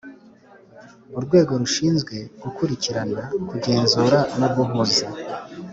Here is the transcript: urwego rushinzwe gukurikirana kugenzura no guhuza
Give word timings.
urwego 1.17 1.51
rushinzwe 1.61 2.15
gukurikirana 2.43 3.21
kugenzura 3.49 4.19
no 4.39 4.47
guhuza 4.55 5.05